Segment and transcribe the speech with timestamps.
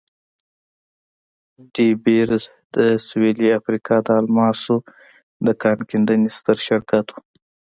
[1.73, 2.43] ډي بیرز
[2.75, 4.75] د سوېلي افریقا د الماسو
[5.45, 7.19] د کان کیندنې ستر شرکت وو.